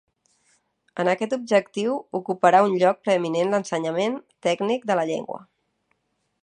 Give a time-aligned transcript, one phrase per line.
[1.01, 5.43] En aquest objectiu ocuparà un lloc preeminent l'ensenyament tècnic de la llengua.